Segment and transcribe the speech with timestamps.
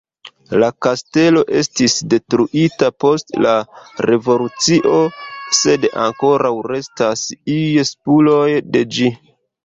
[0.61, 3.51] La kastelo estis detruita post la
[4.09, 4.93] Revolucio,
[5.57, 7.27] sed ankoraŭ restas
[7.57, 9.11] iuj spuroj de ĝi.